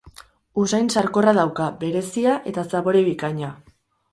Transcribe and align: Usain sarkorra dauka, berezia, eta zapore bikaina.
Usain 0.61 0.87
sarkorra 0.93 1.35
dauka, 1.39 1.67
berezia, 1.83 2.35
eta 2.53 2.67
zapore 2.73 3.05
bikaina. 3.11 3.53